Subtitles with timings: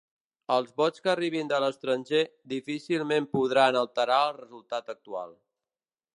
[0.53, 2.21] Els vots que arribin de l’estranger
[2.55, 5.39] difícilment podran alterar el resultat actual.